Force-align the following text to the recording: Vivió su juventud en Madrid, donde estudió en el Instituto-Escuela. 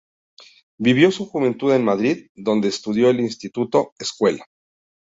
Vivió 0.79 1.11
su 1.11 1.27
juventud 1.27 1.73
en 1.75 1.85
Madrid, 1.85 2.29
donde 2.33 2.69
estudió 2.69 3.11
en 3.11 3.17
el 3.17 3.21
Instituto-Escuela. 3.21 4.43